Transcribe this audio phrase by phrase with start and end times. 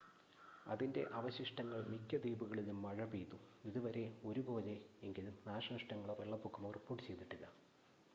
[0.65, 3.37] അതിൻ്റെ അവശിഷ്ടങ്ങൾ മിക്ക ദ്വീപുകളിലും മഴ പെയ്തു
[3.65, 4.75] ഇതുവരെ ഒരു പോലെ
[5.03, 7.47] എങ്കിലും നാശനഷ്ടങ്ങളോ വെള്ളപ്പൊക്കമോ റിപ്പോർട്ട് ചെയ്തിട്ടില്ല